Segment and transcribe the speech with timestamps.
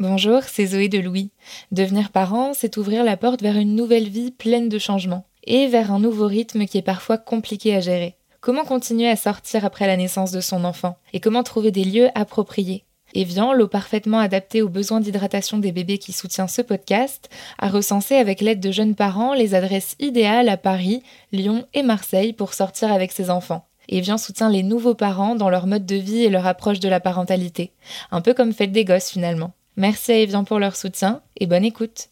[0.00, 1.30] Bonjour, c'est Zoé de Louis.
[1.70, 5.92] Devenir parent, c'est ouvrir la porte vers une nouvelle vie pleine de changements et vers
[5.92, 8.16] un nouveau rythme qui est parfois compliqué à gérer.
[8.40, 12.08] Comment continuer à sortir après la naissance de son enfant et comment trouver des lieux
[12.16, 12.82] appropriés?
[13.14, 17.30] Evian, l'eau parfaitement adaptée aux besoins d'hydratation des bébés qui soutient ce podcast,
[17.60, 22.32] a recensé avec l'aide de jeunes parents les adresses idéales à Paris, Lyon et Marseille
[22.32, 23.68] pour sortir avec ses enfants.
[23.88, 26.98] Evian soutient les nouveaux parents dans leur mode de vie et leur approche de la
[26.98, 27.70] parentalité.
[28.10, 29.52] Un peu comme Fête des Gosses finalement.
[29.76, 32.10] Merci à Evian pour leur soutien et bonne écoute.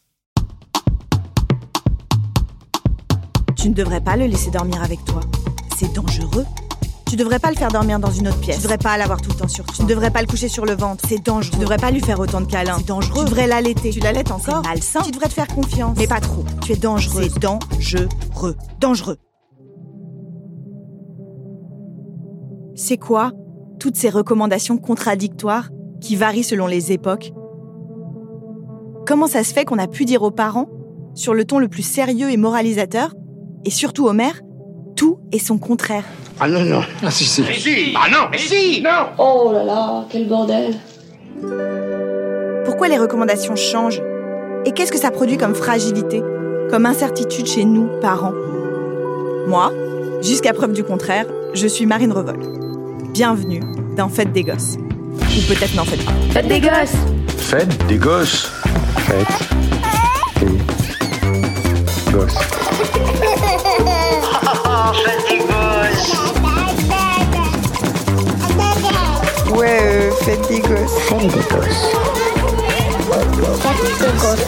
[3.56, 5.20] Tu ne devrais pas le laisser dormir avec toi.
[5.76, 6.44] C'est dangereux.
[7.08, 8.56] Tu devrais pas le faire dormir dans une autre pièce.
[8.56, 9.74] Tu devrais pas l'avoir tout le temps sur toi.
[9.76, 11.04] Tu ne devrais pas le coucher sur le ventre.
[11.08, 11.52] C'est dangereux.
[11.52, 12.78] Tu devrais pas lui faire autant de câlins.
[12.78, 13.24] C'est dangereux.
[13.24, 13.90] Tu devrais l'allaiter.
[13.90, 14.62] Tu l'allaites encore.
[14.80, 15.02] C'est.
[15.02, 15.96] Tu devrais te faire confiance.
[15.96, 16.44] Mais pas trop.
[16.64, 17.28] Tu es dangereux.
[17.32, 18.56] C'est dangereux.
[18.80, 19.18] Dangereux.
[22.74, 23.30] C'est quoi?
[23.78, 25.68] Toutes ces recommandations contradictoires
[26.00, 27.32] qui varient selon les époques
[29.06, 30.68] Comment ça se fait qu'on a pu dire aux parents,
[31.14, 33.14] sur le ton le plus sérieux et moralisateur,
[33.64, 34.40] et surtout aux mères,
[34.96, 36.04] tout est son contraire?
[36.38, 36.82] Ah non, non.
[37.02, 37.42] Ah si, si.
[37.42, 40.74] Mais si Ah non, mais si Non Oh là là, quel bordel
[42.64, 44.02] Pourquoi les recommandations changent?
[44.64, 46.22] Et qu'est-ce que ça produit comme fragilité,
[46.70, 48.32] comme incertitude chez nous, parents?
[49.48, 49.72] Moi,
[50.22, 52.38] jusqu'à preuve du contraire, je suis Marine Revol.
[53.12, 53.60] Bienvenue
[53.96, 54.76] dans Fête des Gosses.
[54.78, 56.12] Ou peut-être n'en faites pas.
[56.30, 56.94] Faites des gosses
[57.36, 58.61] Fête des gosses.
[59.12, 59.28] Fête
[60.40, 62.34] des gosses.
[69.50, 70.98] Ouais, euh, fête des gosses.
[71.08, 71.44] Fête des
[74.18, 74.46] gosses.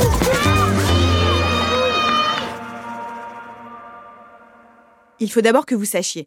[5.20, 6.26] Il faut d'abord que vous sachiez.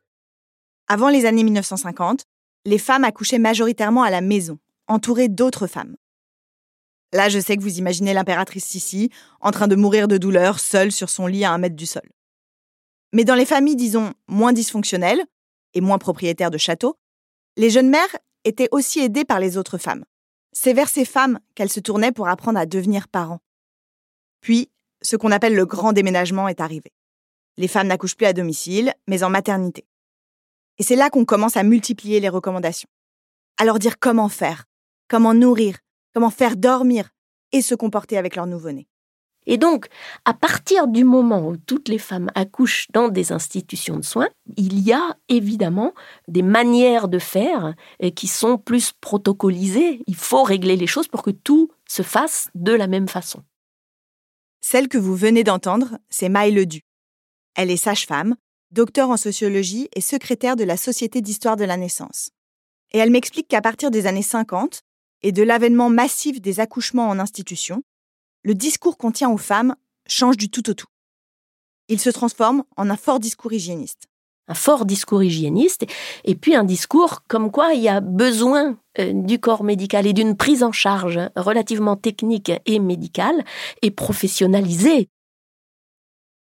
[0.88, 2.26] Avant les années 1950,
[2.66, 5.96] les femmes accouchaient majoritairement à la maison, entourées d'autres femmes.
[7.14, 10.92] Là, je sais que vous imaginez l'impératrice Sissi en train de mourir de douleur, seule
[10.92, 12.10] sur son lit à un mètre du sol.
[13.14, 15.24] Mais dans les familles, disons, moins dysfonctionnelles
[15.74, 16.98] et moins propriétaires de châteaux,
[17.56, 20.04] les jeunes mères étaient aussi aidées par les autres femmes.
[20.52, 23.40] C'est vers ces femmes qu'elles se tournaient pour apprendre à devenir parents.
[24.42, 24.70] Puis,
[25.02, 26.92] ce qu'on appelle le grand déménagement est arrivé.
[27.58, 29.86] Les femmes n'accouchent plus à domicile, mais en maternité.
[30.78, 32.90] Et c'est là qu'on commence à multiplier les recommandations.
[33.58, 34.66] À leur dire comment faire,
[35.08, 35.78] comment nourrir,
[36.18, 37.12] comment faire dormir
[37.52, 38.88] et se comporter avec leur nouveau-né.
[39.46, 39.86] Et donc,
[40.26, 44.80] à partir du moment où toutes les femmes accouchent dans des institutions de soins, il
[44.80, 45.94] y a évidemment
[46.28, 50.02] des manières de faire euh, qui sont plus protocolisées.
[50.08, 53.44] Il faut régler les choses pour que tout se fasse de la même façon.
[54.60, 56.82] Celle que vous venez d'entendre, c'est Maï Ledu.
[57.54, 58.36] Elle est sage-femme,
[58.72, 62.32] docteur en sociologie et secrétaire de la Société d'histoire de la naissance.
[62.92, 64.82] Et elle m'explique qu'à partir des années 50
[65.24, 67.84] et de l'avènement massif des accouchements en institution,
[68.44, 69.76] le discours qu'on tient aux femmes
[70.08, 70.88] change du tout au tout.
[71.90, 74.08] Il se transforme en un fort discours hygiéniste.
[74.50, 75.86] Un fort discours hygiéniste
[76.24, 80.14] et puis un discours comme quoi il y a besoin euh, du corps médical et
[80.14, 83.44] d'une prise en charge relativement technique et médicale
[83.82, 85.10] et professionnalisée.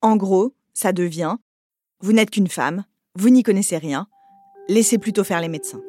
[0.01, 1.37] En gros, ça devient
[2.03, 2.85] vous n'êtes qu'une femme,
[3.15, 4.09] vous n'y connaissez rien,
[4.69, 5.81] laissez plutôt faire les médecins.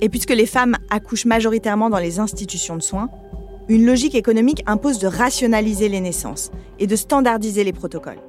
[0.00, 3.08] Et puisque les femmes accouchent majoritairement dans les institutions de soins,
[3.68, 8.20] une logique économique impose de rationaliser les naissances et de standardiser les protocoles.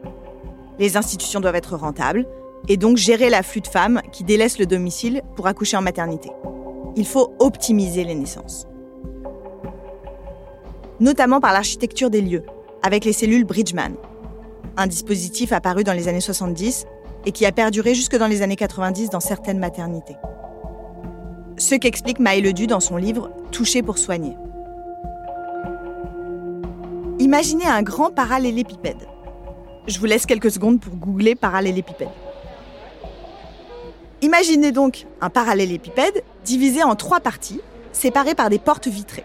[0.80, 2.26] Les institutions doivent être rentables
[2.68, 6.32] et donc gérer l'afflux de femmes qui délaissent le domicile pour accoucher en maternité.
[6.96, 8.68] Il faut optimiser les naissances.
[11.00, 12.44] Notamment par l'architecture des lieux,
[12.82, 13.96] avec les cellules Bridgman,
[14.78, 16.86] un dispositif apparu dans les années 70
[17.26, 20.16] et qui a perduré jusque dans les années 90 dans certaines maternités.
[21.58, 24.36] Ce qu'explique Maë Ledu dans son livre Toucher pour soigner.
[27.20, 29.08] Imaginez un grand parallélépipède.
[29.88, 32.10] Je vous laisse quelques secondes pour googler parallélépipède.
[34.22, 37.62] Imaginez donc un parallélépipède divisé en trois parties,
[37.94, 39.24] séparées par des portes vitrées.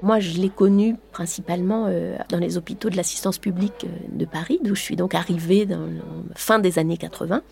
[0.00, 4.60] Moi, je l'ai connu principalement euh, dans les hôpitaux de l'assistance publique euh, de Paris,
[4.62, 7.42] d'où je suis donc arrivée dans la fin des années 80.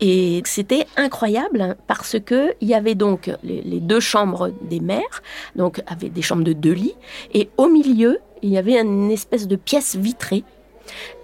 [0.00, 5.22] Et c'était incroyable hein, parce que il y avait donc les, deux chambres des mères,
[5.54, 6.96] donc avec des chambres de deux lits,
[7.32, 10.42] et au milieu, il y avait une espèce de pièce vitrée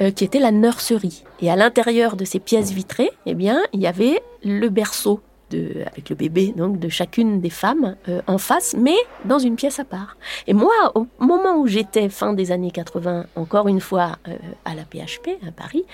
[0.00, 1.24] euh, qui était la nurserie.
[1.40, 5.20] Et à l'intérieur de ces pièces vitrées, eh bien, il y avait le berceau
[5.86, 9.78] avec le bébé donc de chacune des femmes euh, en face, mais dans une pièce
[9.78, 10.16] à part.
[10.46, 14.74] Et moi, au moment où j'étais fin des années 80, encore une fois euh, à
[14.74, 15.84] la PHP à Paris,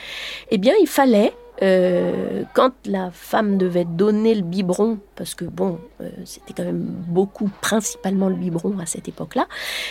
[0.51, 1.33] eh bien, il fallait
[1.63, 5.79] euh, quand la femme devait donner le biberon, parce que bon,
[6.25, 9.47] c'était quand même beaucoup, principalement le biberon à cette époque-là,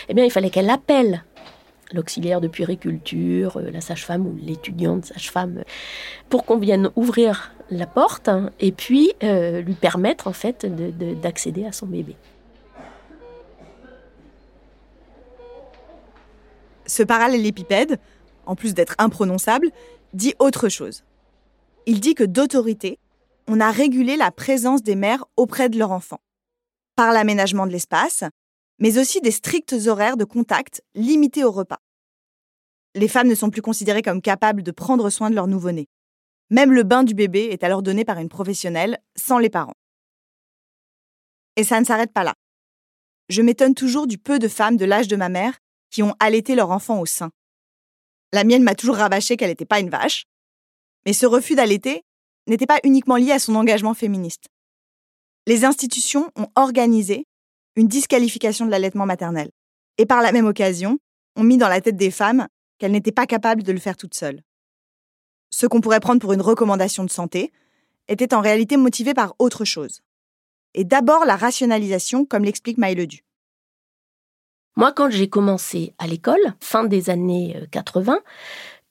[0.08, 1.24] eh bien, il fallait qu'elle appelle
[1.92, 5.62] l'auxiliaire de puériculture, la sage-femme ou l'étudiante sage-femme,
[6.28, 10.66] pour qu'on vienne ouvrir la porte hein, et puis euh, lui permettre en fait
[11.20, 12.16] d'accéder à son bébé.
[16.86, 17.98] Ce parallélépipède,
[18.46, 19.70] en plus d'être imprononçable,
[20.12, 21.02] dit autre chose.
[21.86, 22.98] Il dit que d'autorité,
[23.48, 26.20] on a régulé la présence des mères auprès de leur enfant,
[26.94, 28.24] par l'aménagement de l'espace,
[28.78, 31.80] mais aussi des stricts horaires de contact limités au repas.
[32.94, 35.86] Les femmes ne sont plus considérées comme capables de prendre soin de leur nouveau-né.
[36.50, 39.74] Même le bain du bébé est alors donné par une professionnelle, sans les parents.
[41.56, 42.34] Et ça ne s'arrête pas là.
[43.28, 45.58] Je m'étonne toujours du peu de femmes de l'âge de ma mère
[45.90, 47.30] qui ont allaité leur enfant au sein.
[48.32, 50.24] La mienne m'a toujours rabâché qu'elle n'était pas une vache.
[51.04, 52.02] Mais ce refus d'allaiter
[52.46, 54.46] n'était pas uniquement lié à son engagement féministe.
[55.46, 57.26] Les institutions ont organisé
[57.76, 59.50] une disqualification de l'allaitement maternel.
[59.98, 60.98] Et par la même occasion,
[61.36, 62.46] ont mis dans la tête des femmes
[62.78, 64.42] qu'elles n'étaient pas capables de le faire toutes seules
[65.50, 67.52] ce qu'on pourrait prendre pour une recommandation de santé,
[68.08, 70.02] était en réalité motivé par autre chose.
[70.74, 73.24] Et d'abord la rationalisation, comme l'explique Maïledu.
[74.76, 78.20] Moi, quand j'ai commencé à l'école, fin des années 80, euh,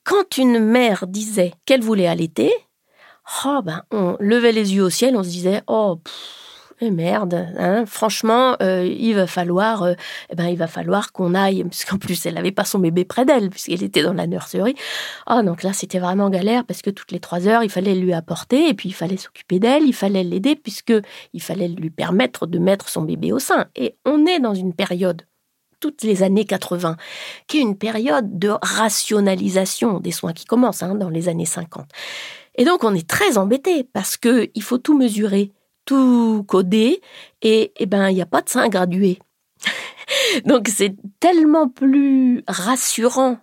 [0.04, 2.52] quand une mère disait qu'elle voulait allaiter,
[3.46, 6.00] oh ben, on levait les yeux au ciel, on se disait oh
[6.82, 9.94] eh merde, hein, franchement, euh, il va falloir, euh,
[10.30, 13.06] eh ben, il va falloir qu'on aille, parce qu'en plus, elle n'avait pas son bébé
[13.06, 14.76] près d'elle, puisqu'elle était dans la nurserie.
[15.26, 18.12] Ah, donc là, c'était vraiment galère, parce que toutes les trois heures, il fallait lui
[18.12, 20.94] apporter, et puis il fallait s'occuper d'elle, il fallait l'aider, puisque
[21.34, 23.68] il fallait lui permettre de mettre son bébé au sein.
[23.78, 25.22] Et on est dans une période
[25.80, 26.98] toutes les années 80,
[27.48, 31.88] qui est une période de rationalisation des soins qui commence hein, dans les années 50.
[32.56, 35.52] Et donc on est très embêté parce que il faut tout mesurer
[35.86, 37.02] tout codé
[37.42, 39.20] et, eh ben il n'y a pas de sein gradué.
[40.46, 43.38] Donc c'est tellement plus rassurant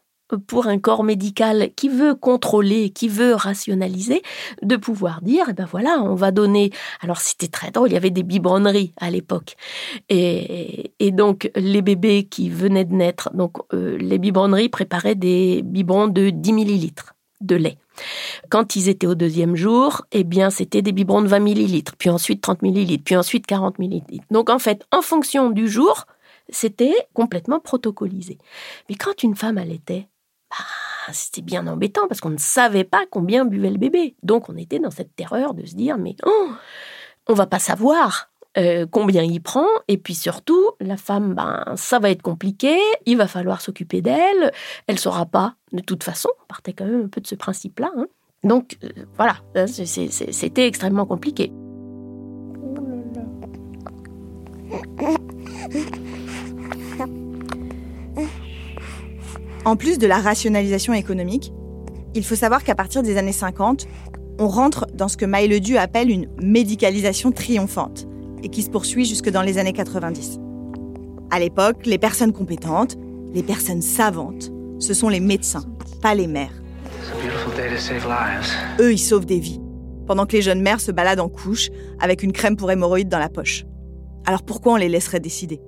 [0.47, 4.23] pour un corps médical qui veut contrôler, qui veut rationaliser,
[4.63, 6.71] de pouvoir dire, eh ben voilà, on va donner.
[7.01, 9.57] Alors c'était très drôle, il y avait des biberonneries à l'époque,
[10.09, 16.09] et, donc les bébés qui venaient de naître, donc euh, les biberonneries préparaient des biberons
[16.09, 17.12] de 10 millilitres
[17.47, 17.79] de lait.
[18.49, 22.11] Quand ils étaient au deuxième jour, eh bien, c'était des biberons de 20 millilitres, puis
[22.11, 24.25] ensuite 30 millilitres, puis ensuite 40 millilitres.
[24.31, 26.07] Donc, en fait, en fonction du jour,
[26.49, 28.39] c'était complètement protocolisé.
[28.89, 30.09] Mais quand une femme allaitait,
[30.51, 34.17] bah, c'était bien embêtant parce qu'on ne savait pas combien buvait le bébé.
[34.23, 36.51] Donc, on était dans cette terreur de se dire, mais oh,
[37.29, 38.32] on va pas savoir.
[38.59, 42.77] Euh, combien il prend, et puis surtout, la femme, ben, ça va être compliqué,
[43.07, 44.53] il va falloir s'occuper d'elle,
[44.87, 47.91] elle saura pas, de toute façon, on partait quand même un peu de ce principe-là.
[47.97, 48.07] Hein.
[48.45, 51.51] Donc euh, voilà, c'était extrêmement compliqué.
[59.65, 61.53] En plus de la rationalisation économique,
[62.15, 63.87] il faut savoir qu'à partir des années 50,
[64.39, 68.09] on rentre dans ce que Maïledu appelle une médicalisation triomphante
[68.43, 70.39] et qui se poursuit jusque dans les années 90.
[71.31, 72.97] À l'époque, les personnes compétentes,
[73.33, 75.65] les personnes savantes, ce sont les médecins,
[76.03, 76.63] pas les mères.
[78.81, 79.61] Eux, ils sauvent des vies,
[80.07, 83.19] pendant que les jeunes mères se baladent en couche avec une crème pour hémorroïdes dans
[83.19, 83.65] la poche.
[84.27, 85.61] Alors pourquoi on les laisserait décider?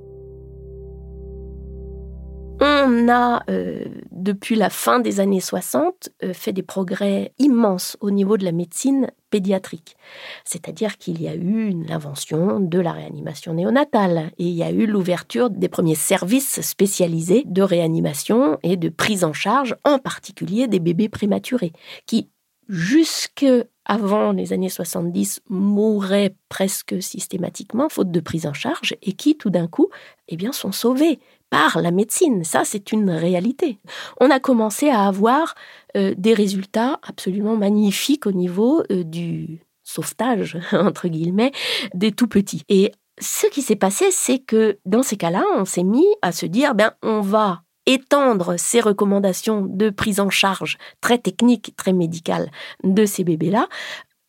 [2.61, 8.11] On a, euh, depuis la fin des années 60, euh, fait des progrès immenses au
[8.11, 9.97] niveau de la médecine pédiatrique.
[10.45, 14.87] C'est-à-dire qu'il y a eu l'invention de la réanimation néonatale et il y a eu
[14.87, 20.79] l'ouverture des premiers services spécialisés de réanimation et de prise en charge, en particulier des
[20.79, 21.73] bébés prématurés,
[22.07, 22.31] qui,
[22.69, 23.45] jusque
[23.85, 29.51] avant les années 70, mouraient presque systématiquement faute de prise en charge et qui, tout
[29.51, 29.89] d'un coup,
[30.29, 31.19] eh bien, sont sauvés
[31.51, 32.45] par la médecine.
[32.45, 33.79] Ça, c'est une réalité.
[34.21, 35.55] On a commencé à avoir
[35.97, 41.53] euh, des résultats absolument magnifiques au niveau euh, du sauvetage, entre guillemets,
[41.95, 42.63] des tout petits.
[42.69, 46.47] Et ce qui s'est passé, c'est que dans ces cas-là, on s'est mis à se
[46.47, 52.51] dire, ben, on va étendre ces recommandations de prise en charge très techniques, très médicales
[52.83, 53.69] de ces bébés-là,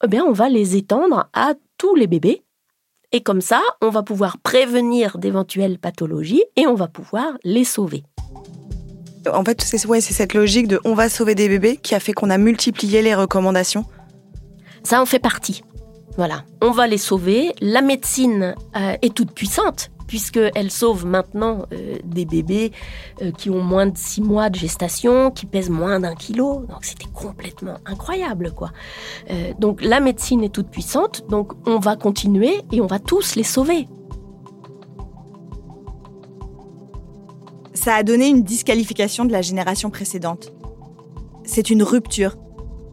[0.04, 2.44] eh bien, on va les étendre à tous les bébés
[3.12, 8.04] et comme ça, on va pouvoir prévenir d'éventuelles pathologies et on va pouvoir les sauver.
[9.32, 12.30] En fait, c'est cette logique de on va sauver des bébés qui a fait qu'on
[12.30, 13.86] a multiplié les recommandations.
[14.84, 15.64] Ça en fait partie.
[16.18, 17.54] Voilà, on va les sauver.
[17.60, 22.72] La médecine euh, est toute puissante puisqu'elle sauve maintenant euh, des bébés
[23.22, 26.66] euh, qui ont moins de six mois de gestation, qui pèsent moins d'un kilo.
[26.70, 28.72] Donc c'était complètement incroyable, quoi.
[29.60, 33.44] donc la médecine est toute puissante, donc on va continuer et on va tous les
[33.44, 33.88] sauver.
[37.74, 40.52] Ça a donné une disqualification de la génération précédente.
[41.44, 42.36] C'est une rupture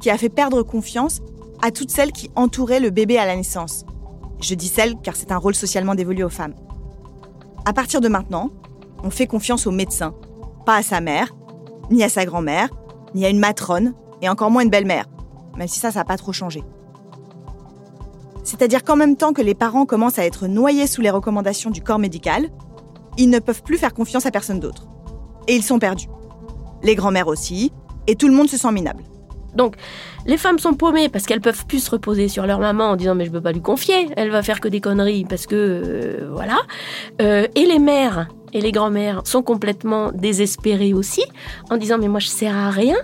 [0.00, 1.20] qui a fait perdre confiance
[1.62, 3.86] à toutes celles qui entouraient le bébé à la naissance.
[4.40, 6.54] Je dis celles car c'est un rôle socialement dévolu aux femmes.
[7.64, 8.50] À partir de maintenant,
[9.04, 10.14] on fait confiance au médecin,
[10.66, 11.32] pas à sa mère,
[11.90, 12.68] ni à sa grand-mère,
[13.14, 15.06] ni à une matrone, et encore moins une belle-mère,
[15.56, 16.64] même si ça, ça n'a pas trop changé.
[18.42, 21.82] C'est-à-dire qu'en même temps que les parents commencent à être noyés sous les recommandations du
[21.82, 22.50] corps médical,
[23.16, 24.88] ils ne peuvent plus faire confiance à personne d'autre.
[25.46, 26.08] Et ils sont perdus.
[26.82, 27.72] Les grand-mères aussi,
[28.08, 29.04] et tout le monde se sent minable.
[29.54, 29.76] Donc,
[30.26, 33.14] les femmes sont paumées parce qu'elles peuvent plus se reposer sur leur maman en disant
[33.14, 36.30] mais je peux pas lui confier, elle va faire que des conneries parce que euh,
[36.32, 36.58] voilà.
[37.20, 41.24] Euh, et les mères et les grand-mères sont complètement désespérées aussi
[41.70, 42.96] en disant mais moi je sers à rien.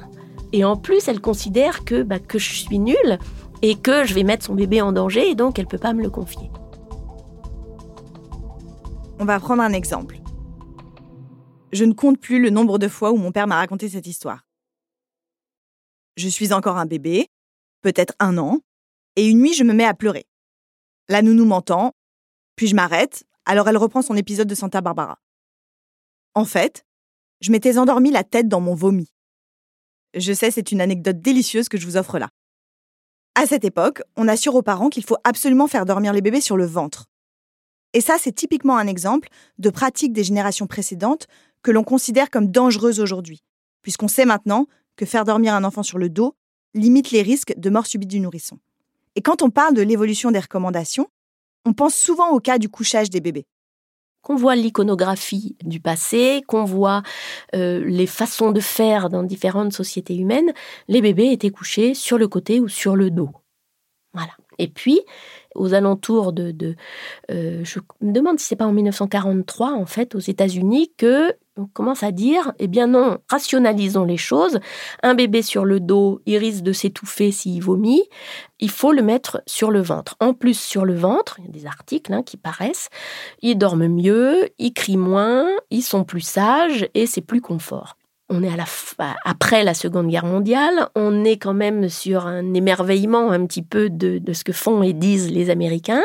[0.55, 3.19] Et en plus, elles considèrent que bah, que je suis nulle
[3.61, 6.03] et que je vais mettre son bébé en danger et donc elle peut pas me
[6.03, 6.51] le confier.
[9.19, 10.17] On va prendre un exemple.
[11.73, 14.48] Je ne compte plus le nombre de fois où mon père m'a raconté cette histoire
[16.19, 17.29] je suis encore un bébé,
[17.83, 18.61] peut-être un an,
[19.17, 20.27] et une nuit je me mets à pleurer.
[21.09, 21.95] La nounou m'entend,
[22.57, 25.19] puis je m'arrête, alors elle reprend son épisode de Santa Barbara.
[26.35, 26.85] En fait,
[27.41, 29.13] je m'étais endormi la tête dans mon vomi.
[30.15, 32.31] Je sais, c'est une anecdote délicieuse que je vous offre là.
[33.35, 36.57] À cette époque, on assure aux parents qu'il faut absolument faire dormir les bébés sur
[36.57, 37.07] le ventre.
[37.93, 41.29] Et ça, c'est typiquement un exemple de pratique des générations précédentes
[41.63, 43.43] que l'on considère comme dangereuse aujourd'hui,
[43.83, 44.67] puisqu'on sait maintenant
[44.99, 46.35] que faire dormir un enfant sur le dos
[46.75, 48.59] limite les risques de mort subite du nourrisson.
[49.15, 51.09] Et quand on parle de l'évolution des recommandations,
[51.65, 53.47] on pense souvent au cas du couchage des bébés.
[54.21, 57.03] Qu'on voit l'iconographie du passé, qu'on voit
[57.55, 60.53] euh, les façons de faire dans différentes sociétés humaines,
[60.89, 63.31] les bébés étaient couchés sur le côté ou sur le dos.
[64.13, 64.33] Voilà.
[64.59, 65.01] Et puis,
[65.55, 66.77] aux alentours de,
[67.31, 71.67] euh, je me demande si c'est pas en 1943 en fait aux États-Unis que on
[71.67, 74.61] commence à dire, eh bien non, rationalisons les choses.
[75.03, 78.03] Un bébé sur le dos, il risque de s'étouffer s'il vomit.
[78.61, 80.17] Il faut le mettre sur le ventre.
[80.21, 82.89] En plus, sur le ventre, il y a des articles hein, qui paraissent,
[83.43, 87.98] ils dorment mieux, ils crient moins, ils sont plus sages et c'est plus confort
[88.31, 88.51] on est
[89.25, 93.89] après la Seconde Guerre mondiale, on est quand même sur un émerveillement un petit peu
[93.89, 96.03] de, ce que font et disent les Américains.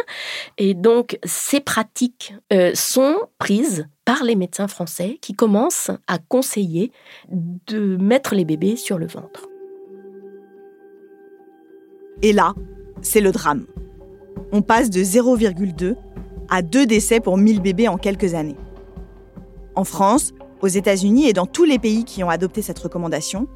[0.57, 6.91] Et donc, ces pratiques euh, sont prises par les médecins français qui commencent à conseiller
[7.29, 9.47] de mettre les bébés sur le ventre.
[12.21, 12.53] Et là,
[13.01, 13.65] c'est le drame.
[14.51, 15.95] On passe de 0,2
[16.49, 18.57] à 2 décès pour 1000 bébés en quelques années.
[19.75, 23.47] En France, aux États-Unis et dans tous les pays qui ont adopté cette recommandation,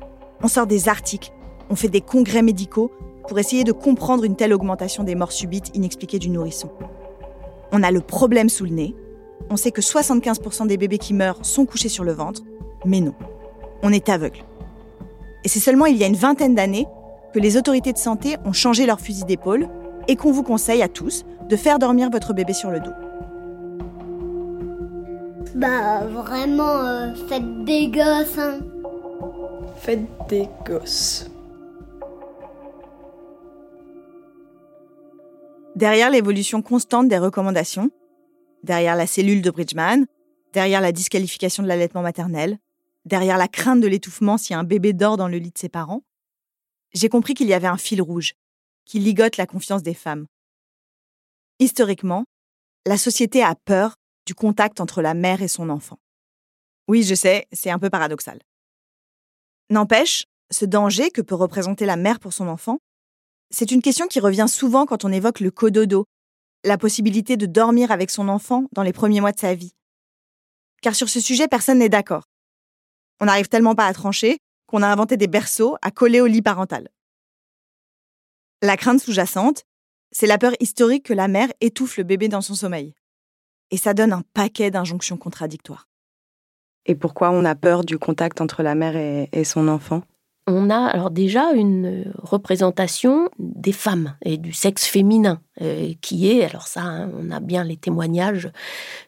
[0.43, 1.31] on sort des articles,
[1.69, 2.91] on fait des congrès médicaux
[3.29, 6.69] pour essayer de comprendre une telle augmentation des morts subites inexpliquées du nourrisson.
[7.71, 8.95] On a le problème sous le nez.
[9.49, 12.41] On sait que 75% des bébés qui meurent sont couchés sur le ventre,
[12.85, 13.13] mais non,
[13.83, 14.43] on est aveugle.
[15.45, 16.87] Et c'est seulement il y a une vingtaine d'années
[17.33, 19.69] que les autorités de santé ont changé leur fusil d'épaule
[20.09, 23.06] et qu'on vous conseille à tous de faire dormir votre bébé sur le dos.
[25.55, 28.37] Bah vraiment, euh, faites des gosses.
[28.37, 28.59] Hein.
[29.77, 31.29] Faites des gosses.
[35.75, 37.91] Derrière l'évolution constante des recommandations,
[38.63, 40.05] derrière la cellule de Bridgman,
[40.53, 42.57] derrière la disqualification de l'allaitement maternel,
[43.05, 46.01] derrière la crainte de l'étouffement si un bébé dort dans le lit de ses parents,
[46.93, 48.33] j'ai compris qu'il y avait un fil rouge
[48.85, 50.25] qui ligote la confiance des femmes.
[51.59, 52.25] Historiquement,
[52.87, 53.96] la société a peur
[54.27, 55.97] du contact entre la mère et son enfant.
[56.87, 58.39] Oui, je sais, c'est un peu paradoxal.
[59.69, 62.79] N'empêche, ce danger que peut représenter la mère pour son enfant,
[63.49, 66.05] c'est une question qui revient souvent quand on évoque le cododo,
[66.65, 69.73] la possibilité de dormir avec son enfant dans les premiers mois de sa vie.
[70.81, 72.23] Car sur ce sujet, personne n'est d'accord.
[73.21, 76.41] On n'arrive tellement pas à trancher qu'on a inventé des berceaux à coller au lit
[76.41, 76.89] parental.
[78.61, 79.63] La crainte sous-jacente,
[80.11, 82.93] c'est la peur historique que la mère étouffe le bébé dans son sommeil
[83.71, 85.87] et ça donne un paquet d'injonctions contradictoires.
[86.85, 90.01] Et pourquoi on a peur du contact entre la mère et, son enfant?
[90.49, 96.45] On a alors déjà une représentation des femmes et du sexe féminin euh, qui est,
[96.45, 98.49] alors ça, hein, on a bien les témoignages,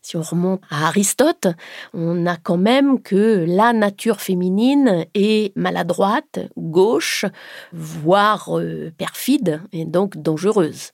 [0.01, 1.48] si on remonte à Aristote,
[1.94, 7.24] on a quand même que la nature féminine est maladroite, gauche,
[7.72, 10.92] voire euh, perfide et donc dangereuse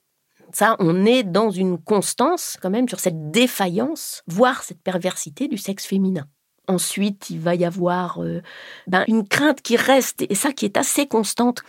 [0.56, 5.58] Ça, on est dans une constance quand même sur cette défaillance, voire cette perversité du
[5.58, 6.28] sexe féminin.
[6.70, 8.42] Ensuite, il va y avoir euh,
[8.88, 11.62] ben, une crainte qui reste, et ça qui est assez constante,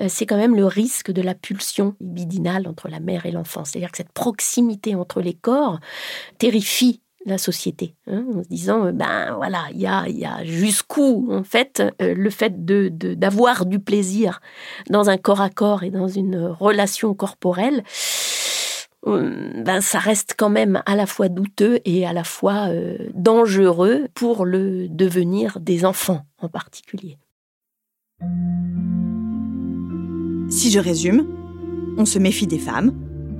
[0.00, 3.66] euh, c'est quand même le risque de la pulsion libidinale entre la mère et l'enfant.
[3.66, 5.78] C'est-à-dire que cette proximité entre les corps
[6.38, 10.44] terrifie la société, hein, en se disant, euh, ben voilà, il y a, y a
[10.44, 14.40] jusqu'où, en fait, euh, le fait de, d'avoir du plaisir
[14.90, 17.84] dans un corps à corps et dans une relation corporelle,
[19.06, 22.68] euh, ben ça reste quand même à la fois douteux et à la fois
[23.14, 27.18] dangereux pour le devenir des enfants en particulier.
[30.50, 31.26] Si je résume,
[31.98, 32.92] on se méfie des femmes,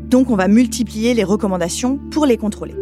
[0.08, 2.74] donc on va multiplier les recommandations pour les contrôler.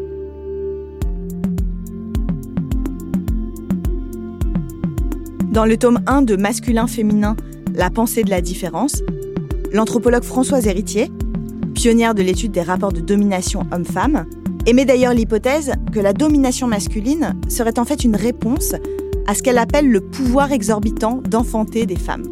[5.50, 7.34] Dans le tome 1 de Masculin-Féminin,
[7.74, 9.02] La pensée de la différence,
[9.72, 11.10] l'anthropologue Françoise Héritier,
[11.74, 14.26] pionnière de l'étude des rapports de domination homme-femme,
[14.66, 18.76] émet d'ailleurs l'hypothèse que la domination masculine serait en fait une réponse
[19.26, 22.26] à ce qu'elle appelle le pouvoir exorbitant d'enfanter des femmes.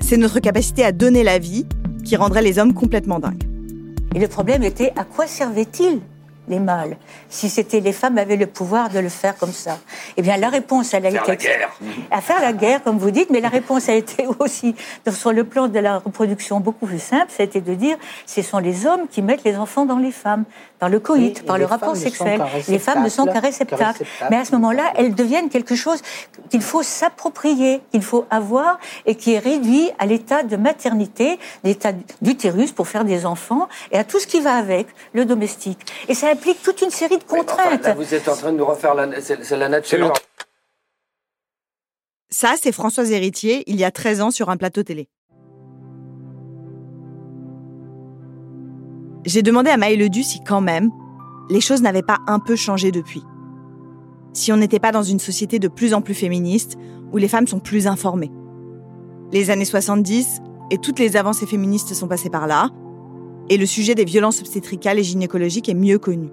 [0.00, 1.64] C'est notre capacité à donner la vie
[2.04, 3.44] qui rendrait les hommes complètement dingues.
[4.16, 6.00] Et le problème était à quoi servait-il
[6.48, 6.96] les mâles,
[7.28, 9.78] si c'était les femmes avaient le pouvoir de le faire comme ça.
[10.16, 11.70] Eh bien, la réponse, elle a faire été la guerre.
[12.10, 14.74] à faire la guerre, comme vous dites, mais la réponse a été aussi
[15.10, 17.96] sur le plan de la reproduction beaucoup plus simple, été de dire,
[18.26, 20.44] ce sont les hommes qui mettent les enfants dans les femmes,
[20.82, 22.42] dans le coït, Oui, par et le rapport sexuel.
[22.66, 24.04] Les femmes ne sont qu'un réceptacle.
[24.30, 26.02] Mais à ce moment-là, elles deviennent quelque chose
[26.50, 31.92] qu'il faut s'approprier, qu'il faut avoir et qui est réduit à l'état de maternité, l'état
[32.20, 35.78] d'utérus pour faire des enfants et à tout ce qui va avec, le domestique.
[36.08, 37.84] Et ça implique toute une série de Enfin, contraintes.
[37.84, 40.12] là, vous êtes en train de nous refaire la, c'est, c'est la nature.
[42.28, 45.08] Ça, c'est Françoise Héritier, il y a 13 ans, sur un plateau télé.
[49.24, 50.90] J'ai demandé à Maë Ledu si, quand même,
[51.48, 53.22] les choses n'avaient pas un peu changé depuis.
[54.32, 56.76] Si on n'était pas dans une société de plus en plus féministe,
[57.12, 58.32] où les femmes sont plus informées.
[59.30, 62.70] Les années 70 et toutes les avancées féministes sont passées par là,
[63.48, 66.30] et le sujet des violences obstétricales et gynécologiques est mieux connu.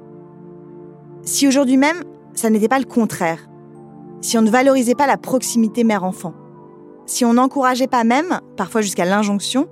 [1.24, 2.03] Si aujourd'hui même,
[2.34, 3.50] ça n'était pas le contraire,
[4.22, 6.34] si on ne valorisait pas la proximité mère-enfant,
[7.06, 9.67] si on n'encourageait pas même, parfois jusqu'à l'injonction,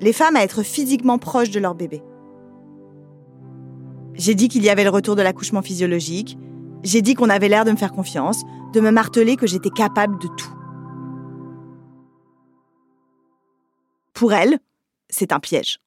[0.00, 2.02] les femmes à être physiquement proches de leur bébé.
[4.18, 6.36] J'ai dit qu'il y avait le retour de l'accouchement physiologique,
[6.82, 10.18] j'ai dit qu'on avait l'air de me faire confiance, de me marteler que j'étais capable
[10.20, 10.54] de tout.
[14.12, 14.58] Pour elle,
[15.08, 15.78] c'est un piège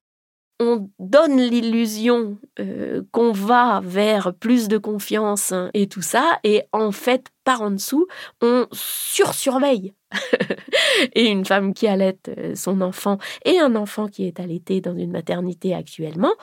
[0.61, 6.91] on donne l'illusion euh, qu'on va vers plus de confiance et tout ça, et en
[6.91, 8.05] fait, par en dessous,
[8.41, 9.93] on sursurveille.
[11.13, 14.95] et une femme qui allait euh, son enfant et un enfant qui est allaité dans
[14.95, 16.33] une maternité actuellement,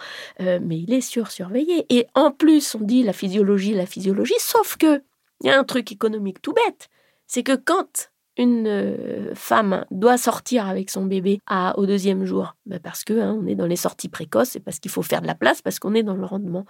[0.40, 1.86] euh, mais il est sursurveillé.
[1.90, 5.02] Et en plus, on dit la physiologie, la physiologie, sauf que
[5.42, 6.88] il y a un truc économique tout bête,
[7.28, 11.40] c'est que quand une euh, femme doit sortir avec son bébé
[11.76, 14.78] au deuxième jour ben Parce que hein, on est dans les sorties précoces et parce
[14.78, 16.64] qu'il faut faire de la place, parce qu'on est dans le rendement.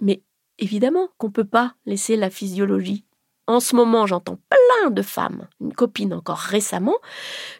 [0.00, 0.22] Mais
[0.58, 3.04] évidemment qu'on ne peut pas laisser la physiologie.
[3.48, 6.96] En ce moment, j'entends plein de femmes, une copine encore récemment,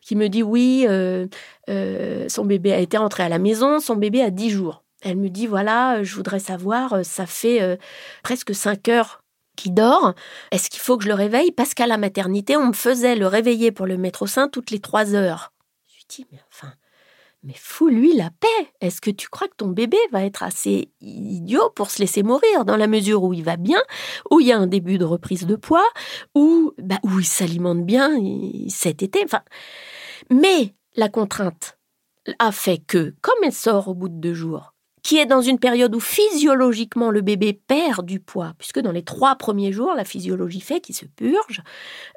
[0.02, 1.26] qui me dit oui, euh,
[1.70, 4.84] euh, son bébé a été rentré à la maison, son bébé a 10 jours.
[5.02, 7.78] Elle me dit voilà, je voudrais savoir, ça fait
[8.22, 9.22] presque 5 heures
[9.56, 10.14] qui dort,
[10.52, 11.50] est-ce qu'il faut que je le réveille?
[11.50, 14.70] Parce qu'à la maternité, on me faisait le réveiller pour le mettre au sein toutes
[14.70, 15.52] les trois heures.
[15.88, 16.72] Je lui dis, mais enfin,
[17.42, 18.72] mais fous-lui la paix.
[18.80, 22.64] Est-ce que tu crois que ton bébé va être assez idiot pour se laisser mourir
[22.64, 23.80] dans la mesure où il va bien,
[24.30, 25.88] où il y a un début de reprise de poids,
[26.34, 28.10] où, bah, où il s'alimente bien
[28.68, 29.22] cet été?
[29.24, 29.42] Enfin,
[30.30, 31.78] Mais la contrainte
[32.38, 34.74] a fait que, comme elle sort au bout de deux jours,
[35.06, 39.04] qui est dans une période où physiologiquement le bébé perd du poids, puisque dans les
[39.04, 41.62] trois premiers jours, la physiologie fait qu'il se purge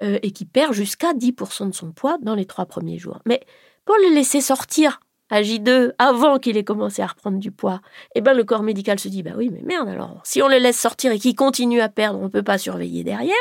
[0.01, 3.19] euh, et qu'il perd jusqu'à 10% de son poids dans les trois premiers jours.
[3.27, 3.41] Mais
[3.85, 7.79] pour le laisser sortir à J2 avant qu'il ait commencé à reprendre du poids,
[8.15, 10.57] eh ben le corps médical se dit bah oui mais merde alors si on le
[10.57, 13.35] laisse sortir et qu'il continue à perdre, on ne peut pas surveiller derrière.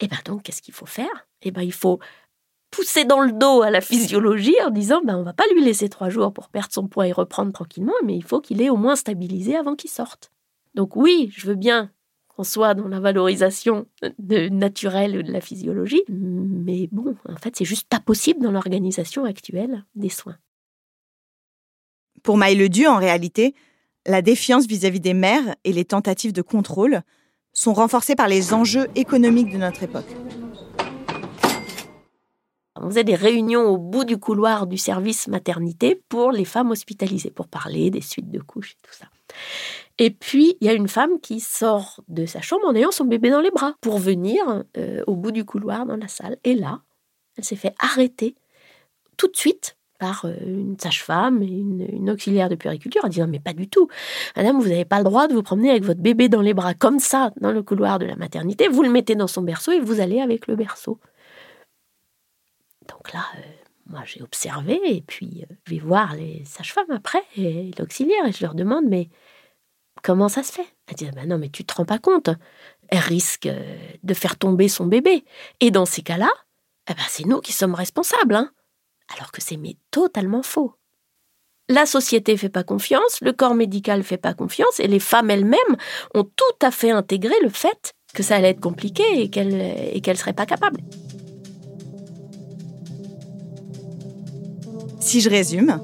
[0.00, 1.26] Eh ben donc qu'est-ce qu'il faut faire?
[1.40, 1.98] Eh ben il faut
[2.70, 5.88] pousser dans le dos à la physiologie en disant ben on va pas lui laisser
[5.88, 8.76] trois jours pour perdre son poids et reprendre tranquillement, mais il faut qu'il ait au
[8.76, 10.30] moins stabilisé avant qu'il sorte.
[10.74, 11.90] Donc oui, je veux bien
[12.28, 13.86] qu'on soit dans la valorisation
[14.18, 19.24] de naturelle de la physiologie, mais bon, en fait, c'est juste pas possible dans l'organisation
[19.24, 20.36] actuelle des soins.
[22.22, 23.54] Pour Maï Ledu, en réalité,
[24.04, 27.02] la défiance vis-à-vis des mères et les tentatives de contrôle
[27.52, 30.14] sont renforcées par les enjeux économiques de notre époque.
[32.80, 37.30] On faisait des réunions au bout du couloir du service maternité pour les femmes hospitalisées,
[37.30, 39.06] pour parler des suites de couches et tout ça.
[39.98, 43.04] Et puis, il y a une femme qui sort de sa chambre en ayant son
[43.04, 46.36] bébé dans les bras pour venir euh, au bout du couloir dans la salle.
[46.44, 46.80] Et là,
[47.36, 48.34] elle s'est fait arrêter
[49.16, 53.40] tout de suite par euh, une sage-femme et une, auxiliaire de puériculture en disant mais
[53.40, 53.88] pas du tout,
[54.36, 56.74] madame, vous n'avez pas le droit de vous promener avec votre bébé dans les bras
[56.74, 59.80] comme ça dans le couloir de la maternité, vous le mettez dans son berceau et
[59.80, 60.98] vous allez avec le berceau.
[62.88, 63.40] Donc là, euh,
[63.86, 68.42] moi j'ai observé et puis je vais voir les sages-femmes après et l'auxiliaire et je
[68.42, 69.08] leur demande mais
[70.02, 70.66] Comment ça se fait?
[70.86, 72.30] Elle dit ben non, mais tu te rends pas compte.
[72.88, 75.24] Elle risque euh, de faire tomber son bébé.
[75.60, 76.30] Et dans ces cas-là,
[76.88, 78.34] eh ben, c'est nous qui sommes responsables.
[78.34, 78.50] Hein
[79.16, 80.74] Alors que c'est mais totalement faux.
[81.68, 85.76] La société fait pas confiance, le corps médical fait pas confiance, et les femmes elles-mêmes
[86.14, 89.60] ont tout à fait intégré le fait que ça allait être compliqué et qu'elles
[89.92, 90.80] et qu'elles seraient pas capables.
[95.06, 95.78] Si je résume,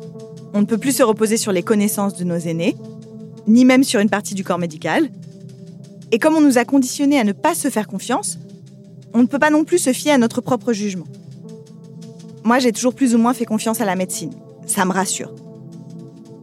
[0.52, 2.74] on ne peut plus se reposer sur les connaissances de nos aînés,
[3.46, 5.10] ni même sur une partie du corps médical.
[6.10, 8.40] Et comme on nous a conditionnés à ne pas se faire confiance,
[9.14, 11.06] on ne peut pas non plus se fier à notre propre jugement.
[12.42, 14.32] Moi, j'ai toujours plus ou moins fait confiance à la médecine.
[14.66, 15.32] Ça me rassure.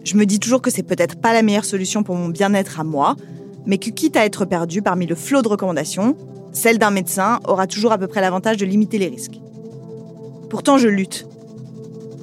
[0.05, 2.85] Je me dis toujours que c'est peut-être pas la meilleure solution pour mon bien-être à
[2.85, 3.17] moi,
[3.65, 6.15] mais que quitte à être perdu parmi le flot de recommandations,
[6.53, 9.37] celle d'un médecin aura toujours à peu près l'avantage de limiter les risques.
[10.49, 11.27] Pourtant, je lutte.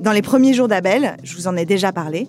[0.00, 2.28] Dans les premiers jours d'Abel, je vous en ai déjà parlé,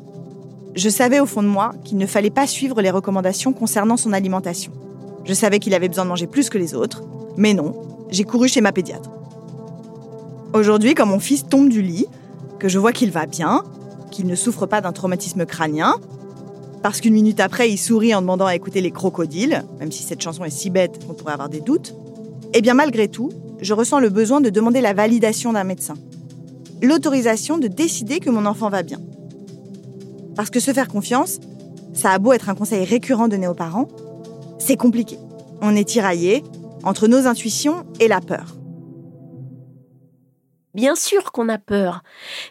[0.76, 4.14] je savais au fond de moi qu'il ne fallait pas suivre les recommandations concernant son
[4.14, 4.72] alimentation.
[5.26, 7.04] Je savais qu'il avait besoin de manger plus que les autres,
[7.36, 7.74] mais non,
[8.10, 9.10] j'ai couru chez ma pédiatre.
[10.54, 12.06] Aujourd'hui, quand mon fils tombe du lit,
[12.58, 13.64] que je vois qu'il va bien,
[14.12, 15.96] qu'il ne souffre pas d'un traumatisme crânien,
[16.82, 20.22] parce qu'une minute après, il sourit en demandant à écouter les crocodiles, même si cette
[20.22, 21.94] chanson est si bête qu'on pourrait avoir des doutes,
[22.54, 25.96] eh bien malgré tout, je ressens le besoin de demander la validation d'un médecin.
[26.82, 29.00] L'autorisation de décider que mon enfant va bien.
[30.36, 31.40] Parce que se faire confiance,
[31.94, 33.88] ça a beau être un conseil récurrent donné aux parents,
[34.60, 35.18] c'est compliqué.
[35.62, 36.44] On est tiraillé
[36.84, 38.56] entre nos intuitions et la peur.
[40.76, 42.04] Bien sûr qu'on a peur,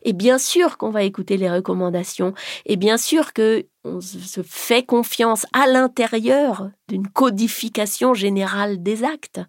[0.02, 2.34] et bien sûr qu'on va écouter les recommandations,
[2.64, 9.40] et bien sûr que on se fait confiance à l'intérieur d'une codification générale des actes.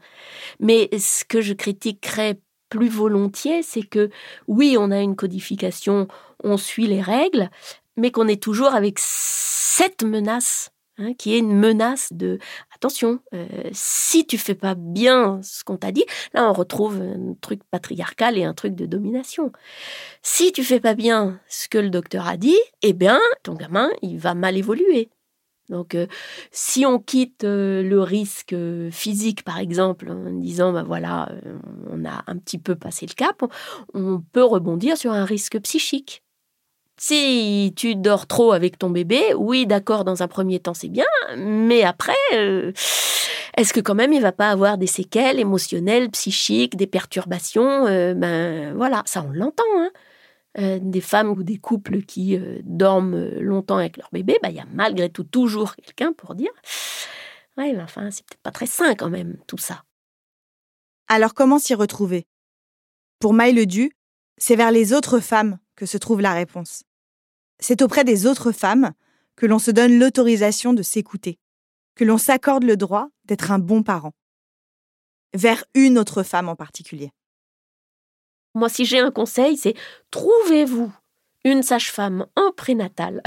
[0.60, 4.10] Mais ce que je critiquerais plus volontiers, c'est que
[4.48, 6.08] oui, on a une codification,
[6.44, 7.50] on suit les règles,
[7.96, 12.40] mais qu'on est toujours avec cette menace, hein, qui est une menace de
[12.76, 17.34] attention, euh, si tu fais pas bien ce qu'on t'a dit, là on retrouve un
[17.42, 19.52] truc patriarcal et un truc de domination.
[20.22, 23.90] Si tu fais pas bien ce que le docteur a dit, eh bien ton gamin
[24.02, 25.10] il va mal évoluer.
[25.70, 26.08] Donc, euh,
[26.52, 28.56] si on quitte euh, le risque
[28.92, 31.30] physique, par exemple, en disant, ben voilà,
[31.92, 33.44] on a un petit peu passé le cap,
[33.94, 36.24] on peut rebondir sur un risque psychique.
[37.00, 41.06] Si tu dors trop avec ton bébé, oui, d'accord, dans un premier temps, c'est bien,
[41.38, 42.72] mais après, euh,
[43.56, 48.16] est-ce que quand même il va pas avoir des séquelles émotionnelles, psychiques, des perturbations euh,
[48.16, 49.64] Ben voilà, ça on l'entend.
[49.78, 49.92] Hein.
[50.60, 54.60] Euh, des femmes ou des couples qui dorment longtemps avec leur bébé, ben, il y
[54.60, 56.52] a malgré tout toujours quelqu'un pour dire
[57.58, 59.84] Ouais, mais enfin, c'est peut-être pas très sain quand même, tout ça.
[61.08, 62.28] Alors comment s'y retrouver?
[63.20, 63.92] Pour Maïle Du,
[64.38, 66.84] c'est vers les autres femmes que se trouve la réponse.
[67.60, 68.92] C'est auprès des autres femmes
[69.36, 71.40] que l'on se donne l'autorisation de s'écouter,
[71.96, 74.14] que l'on s'accorde le droit d'être un bon parent.
[75.34, 77.12] Vers une autre femme en particulier.
[78.58, 79.76] Moi, si j'ai un conseil, c'est
[80.10, 80.92] trouvez-vous
[81.44, 83.22] une sage-femme en prénatal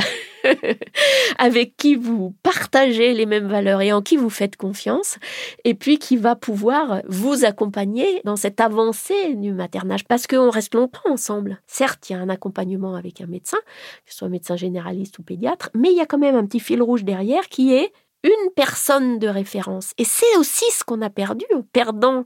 [1.39, 5.19] avec qui vous partagez les mêmes valeurs et en qui vous faites confiance,
[5.65, 10.75] et puis qui va pouvoir vous accompagner dans cette avancée du maternage, parce qu'on reste
[10.75, 11.61] longtemps ensemble.
[11.69, 13.59] Certes, il y a un accompagnement avec un médecin,
[14.05, 16.61] que ce soit médecin généraliste ou pédiatre, mais il y a quand même un petit
[16.61, 19.93] fil rouge derrière qui est une personne de référence.
[19.99, 22.25] Et c'est aussi ce qu'on a perdu en perdant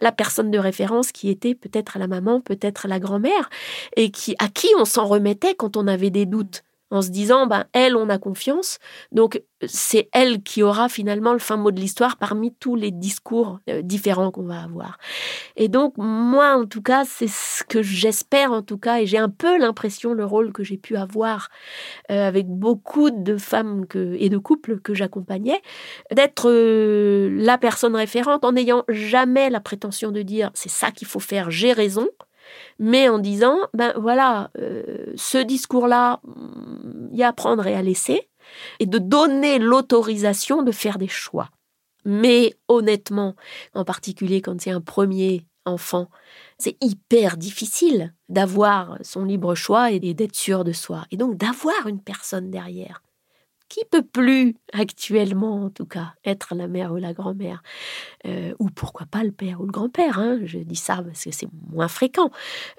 [0.00, 3.48] la personne de référence qui était peut-être la maman, peut-être la grand-mère,
[3.96, 7.46] et qui, à qui on s'en remettait quand on avait des doutes en se disant,
[7.46, 8.78] ben, elle, on a confiance,
[9.12, 13.58] donc c'est elle qui aura finalement le fin mot de l'histoire parmi tous les discours
[13.68, 14.98] euh, différents qu'on va avoir.
[15.56, 19.18] Et donc, moi, en tout cas, c'est ce que j'espère, en tout cas, et j'ai
[19.18, 21.48] un peu l'impression, le rôle que j'ai pu avoir
[22.10, 25.60] euh, avec beaucoup de femmes et de couples que j'accompagnais,
[26.12, 31.08] d'être euh, la personne référente en n'ayant jamais la prétention de dire, c'est ça qu'il
[31.08, 32.08] faut faire, j'ai raison
[32.78, 36.20] mais en disant, ben voilà, euh, ce discours-là,
[37.10, 38.28] il y a à prendre et à laisser,
[38.80, 41.50] et de donner l'autorisation de faire des choix.
[42.04, 43.34] Mais honnêtement,
[43.74, 46.08] en particulier quand c'est un premier enfant.
[46.58, 51.04] C'est hyper difficile d'avoir son libre choix et d'être sûr de soi.
[51.10, 53.02] Et donc d'avoir une personne derrière
[53.68, 57.62] qui peut plus actuellement en tout cas être la mère ou la grand-mère
[58.26, 60.38] euh, ou pourquoi pas le père ou le grand-père hein.
[60.44, 62.30] je dis ça parce que c'est moins fréquent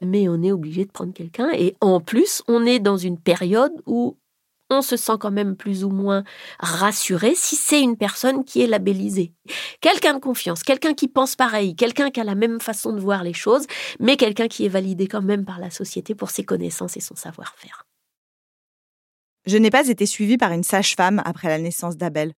[0.01, 3.73] mais on est obligé de prendre quelqu'un et en plus on est dans une période
[3.85, 4.17] où
[4.69, 6.23] on se sent quand même plus ou moins
[6.59, 9.33] rassuré si c'est une personne qui est labellisée.
[9.81, 13.23] Quelqu'un de confiance, quelqu'un qui pense pareil, quelqu'un qui a la même façon de voir
[13.23, 13.65] les choses,
[13.99, 17.15] mais quelqu'un qui est validé quand même par la société pour ses connaissances et son
[17.15, 17.85] savoir-faire.
[19.47, 22.33] Je n'ai pas été suivie par une sage-femme après la naissance d'Abel.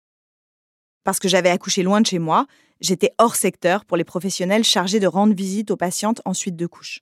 [1.06, 2.48] Parce que j'avais accouché loin de chez moi,
[2.82, 6.67] j'étais hors secteur pour les professionnels chargés de rendre visite aux patientes en suite de
[6.67, 7.00] couche.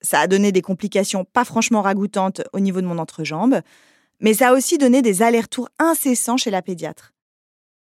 [0.00, 3.60] Ça a donné des complications pas franchement ragoûtantes au niveau de mon entrejambe,
[4.20, 7.12] mais ça a aussi donné des allers-retours incessants chez la pédiatre.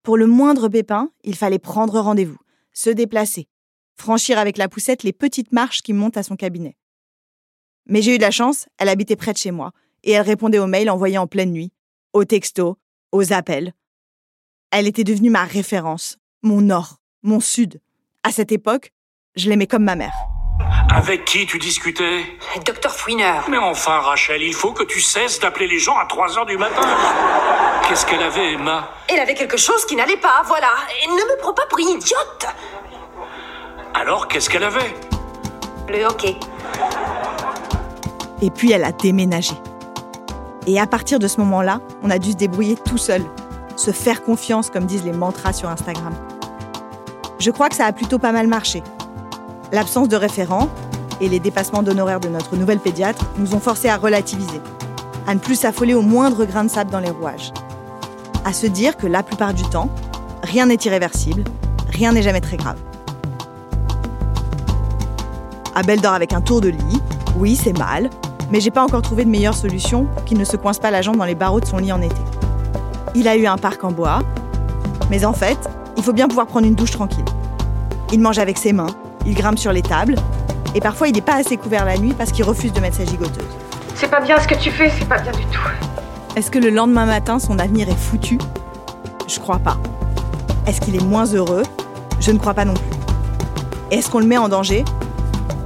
[0.03, 2.39] Pour le moindre pépin, il fallait prendre rendez-vous,
[2.73, 3.47] se déplacer,
[3.95, 6.75] franchir avec la poussette les petites marches qui montent à son cabinet.
[7.85, 9.71] Mais j'ai eu de la chance, elle habitait près de chez moi,
[10.05, 11.73] et elle répondait aux mails envoyés en pleine nuit,
[12.13, 12.75] aux textos,
[13.11, 13.73] aux appels.
[14.71, 17.81] Elle était devenue ma référence, mon nord, mon sud.
[18.23, 18.93] À cette époque,
[19.35, 20.13] je l'aimais comme ma mère.
[20.93, 22.23] Avec qui tu discutais?
[22.65, 23.49] Docteur Fouineur.
[23.49, 26.57] Mais enfin, Rachel, il faut que tu cesses d'appeler les gens à 3 heures du
[26.57, 26.87] matin.
[27.87, 28.89] Qu'est-ce qu'elle avait, Emma?
[29.09, 30.71] Elle avait quelque chose qui n'allait pas, voilà.
[31.03, 32.47] Et ne me prends pas pour une idiote.
[33.93, 34.93] Alors, qu'est-ce qu'elle avait?
[35.89, 36.35] Le hockey.
[38.41, 39.53] Et puis, elle a déménagé.
[40.67, 43.23] Et à partir de ce moment-là, on a dû se débrouiller tout seul,
[43.75, 46.13] se faire confiance, comme disent les mantras sur Instagram.
[47.39, 48.81] Je crois que ça a plutôt pas mal marché.
[49.71, 50.69] L'absence de référent
[51.21, 54.61] et les dépassements d'honoraires de notre nouvelle pédiatre nous ont forcés à relativiser,
[55.27, 57.51] à ne plus s'affoler au moindre grain de sable dans les rouages,
[58.43, 59.89] à se dire que la plupart du temps,
[60.43, 61.43] rien n'est irréversible,
[61.89, 62.77] rien n'est jamais très grave.
[65.75, 67.01] Abel dort avec un tour de lit,
[67.37, 68.09] oui c'est mal,
[68.51, 71.01] mais j'ai pas encore trouvé de meilleure solution pour qu'il ne se coince pas la
[71.01, 72.15] jambe dans les barreaux de son lit en été.
[73.15, 74.19] Il a eu un parc en bois,
[75.09, 75.57] mais en fait,
[75.97, 77.25] il faut bien pouvoir prendre une douche tranquille.
[78.11, 78.87] Il mange avec ses mains,
[79.25, 80.15] il grimpe sur les tables,
[80.73, 83.05] et parfois il n'est pas assez couvert la nuit parce qu'il refuse de mettre sa
[83.05, 83.45] gigoteuse.
[83.95, 85.61] C'est pas bien ce que tu fais, c'est pas bien du tout.
[86.35, 88.37] Est-ce que le lendemain matin, son avenir est foutu?
[89.27, 89.77] Je crois pas.
[90.67, 91.63] Est-ce qu'il est moins heureux?
[92.19, 92.83] Je ne crois pas non plus.
[93.89, 94.83] Est-ce qu'on le met en danger?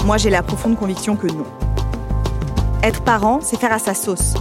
[0.05, 1.45] Moi, j'ai la profonde conviction que non.
[2.81, 4.35] Être parent, c'est faire à sa sauce.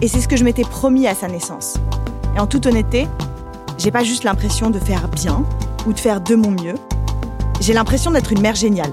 [0.00, 1.74] Et c'est ce que je m'étais promis à sa naissance.
[2.34, 3.06] Et en toute honnêteté,
[3.76, 5.44] j'ai pas juste l'impression de faire bien
[5.86, 6.74] ou de faire de mon mieux.
[7.60, 8.92] J'ai l'impression d'être une mère géniale.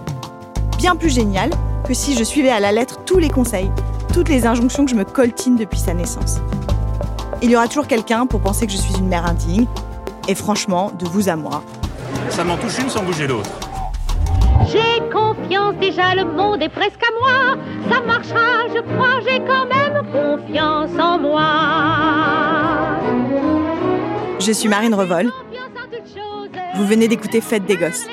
[0.78, 1.52] Bien plus géniale
[1.88, 3.72] que si je suivais à la lettre tous les conseils,
[4.14, 6.40] toutes les injonctions que je me coltine depuis sa naissance.
[7.42, 9.66] Il y aura toujours quelqu'un pour penser que je suis une mère indigne.
[10.28, 11.64] Et franchement, de vous à moi.
[12.30, 13.52] Ça m'en touche une sans bouger l'autre.
[15.80, 17.58] Déjà le monde est presque à moi.
[17.90, 21.50] Ça marchera, je crois, j'ai quand même confiance en moi.
[24.40, 25.32] Je suis Marine Revol.
[26.76, 28.06] Vous venez d'écouter Fête des Gosses.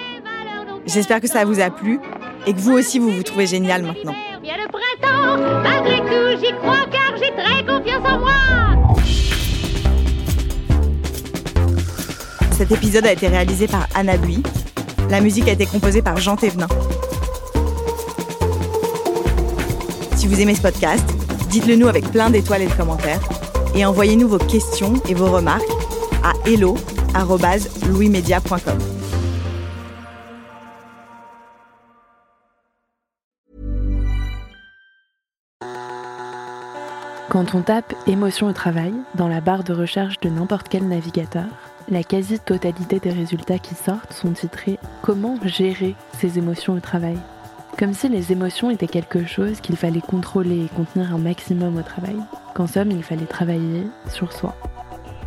[0.86, 2.00] J'espère que ça vous a plu
[2.46, 4.14] et que vous aussi vous vous trouvez génial maintenant.
[4.42, 8.30] Bien le printemps, malgré tout, j'y crois car j'ai très confiance en moi.
[12.52, 14.42] Cet épisode a été réalisé par Anna Bui.
[15.08, 16.68] La musique a été composée par Jean Thévenin.
[20.20, 21.02] Si vous aimez ce podcast,
[21.48, 23.22] dites-le nous avec plein d'étoiles et de commentaires
[23.74, 25.64] et envoyez-nous vos questions et vos remarques
[26.22, 28.78] à hello@louismedia.com.
[37.30, 41.46] Quand on tape émotion au travail dans la barre de recherche de n'importe quel navigateur,
[41.88, 47.16] la quasi-totalité des résultats qui sortent sont titrés Comment gérer ses émotions au travail?
[47.78, 51.82] Comme si les émotions étaient quelque chose qu'il fallait contrôler et contenir un maximum au
[51.82, 52.16] travail,
[52.54, 54.54] qu'en somme il fallait travailler sur soi.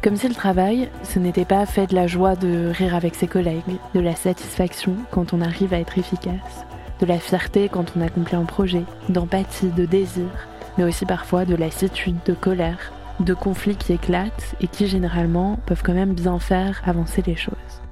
[0.03, 3.27] Comme si le travail, ce n'était pas fait de la joie de rire avec ses
[3.27, 6.65] collègues, de la satisfaction quand on arrive à être efficace,
[6.99, 10.27] de la fierté quand on accomplit un projet, d'empathie, de désir,
[10.77, 15.83] mais aussi parfois de lassitude, de colère, de conflits qui éclatent et qui généralement peuvent
[15.83, 17.82] quand même bien faire avancer les choses.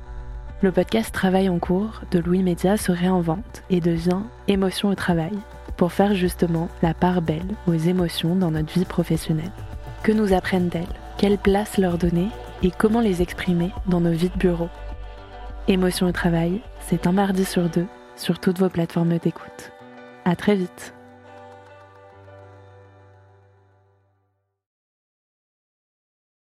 [0.63, 5.31] Le podcast Travail en cours de Louis Média se réinvente et devient Émotion au travail
[5.75, 9.51] pour faire justement la part belle aux émotions dans notre vie professionnelle.
[10.03, 10.85] Que nous apprennent-elles
[11.17, 12.27] Quelle place leur donner?
[12.61, 14.69] Et comment les exprimer dans nos vies de bureau?
[15.67, 19.71] Émotion au travail, c'est un mardi sur deux sur toutes vos plateformes d'écoute.
[20.25, 20.93] À très vite